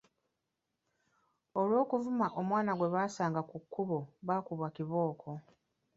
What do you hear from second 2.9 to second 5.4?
basanga ku kkubo, baakubwa kibooko.